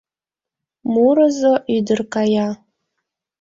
[0.93, 2.49] Мурызо ӱдыр кая.